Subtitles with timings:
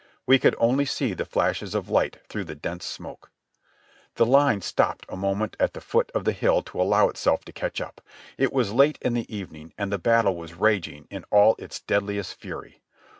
[0.25, 3.29] We could only see the flashes of light through the dense smoke.
[4.15, 7.53] The line stopped a moment at the foot of the hill to allow itself to
[7.53, 8.01] catch up.
[8.35, 12.33] It was late in the evening and the battle was raging in all its deadliest
[12.33, 12.81] fury.